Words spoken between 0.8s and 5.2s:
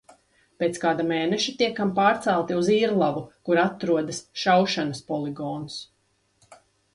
kāda mēneša tiekam pārcelti uz Irlavu, kur atrodas šaušanas